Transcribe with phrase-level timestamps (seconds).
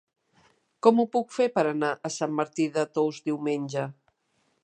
[0.85, 3.87] Com ho puc fer per anar a Sant Martí de Tous diumenge?